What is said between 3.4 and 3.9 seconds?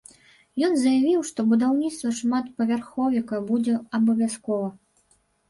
будзе